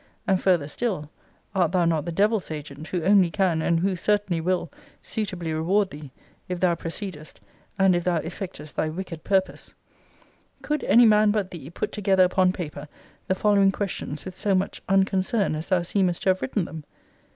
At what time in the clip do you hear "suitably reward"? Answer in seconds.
4.99-5.91